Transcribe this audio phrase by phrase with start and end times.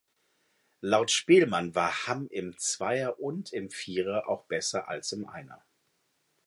[0.79, 5.63] Laut Spelman war Hamm im Zweier und im Vierer auch besser als im Einer.